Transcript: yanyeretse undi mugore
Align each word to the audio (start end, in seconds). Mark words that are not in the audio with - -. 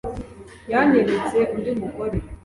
yanyeretse 0.71 1.37
undi 1.53 1.71
mugore 1.79 2.17